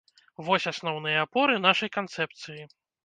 Вось 0.45 0.63
асноўныя 0.71 1.19
апоры 1.25 1.59
нашай 1.67 1.93
канцэпцыі. 1.99 2.63